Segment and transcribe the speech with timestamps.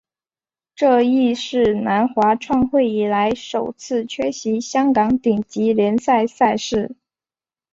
[0.73, 6.95] 这亦是南华创会以来首次缺席香港顶级联赛赛事。